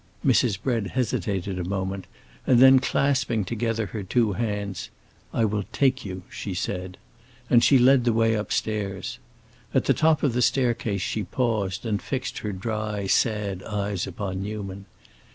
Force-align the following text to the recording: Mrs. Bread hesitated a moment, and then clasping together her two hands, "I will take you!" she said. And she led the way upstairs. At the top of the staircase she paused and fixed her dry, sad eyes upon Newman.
Mrs. 0.25 0.59
Bread 0.59 0.87
hesitated 0.87 1.59
a 1.59 1.63
moment, 1.63 2.07
and 2.47 2.57
then 2.57 2.79
clasping 2.79 3.45
together 3.45 3.85
her 3.85 4.01
two 4.01 4.31
hands, 4.33 4.89
"I 5.31 5.45
will 5.45 5.65
take 5.71 6.03
you!" 6.03 6.23
she 6.27 6.55
said. 6.55 6.97
And 7.51 7.63
she 7.63 7.77
led 7.77 8.03
the 8.05 8.11
way 8.11 8.33
upstairs. 8.33 9.19
At 9.75 9.85
the 9.85 9.93
top 9.93 10.23
of 10.23 10.33
the 10.33 10.41
staircase 10.41 11.03
she 11.03 11.21
paused 11.23 11.85
and 11.85 12.01
fixed 12.01 12.39
her 12.39 12.51
dry, 12.51 13.05
sad 13.05 13.61
eyes 13.61 14.07
upon 14.07 14.41
Newman. 14.41 14.85